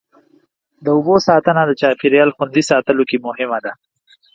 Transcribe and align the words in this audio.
د 0.85 0.87
اوبو 0.97 1.15
ساتنه 1.27 1.61
د 1.65 1.71
چاپېریال 1.81 2.29
خوندي 2.35 2.63
ساتلو 2.71 3.03
کې 3.09 3.17
مهمه 3.27 3.59
ده. 3.65 3.71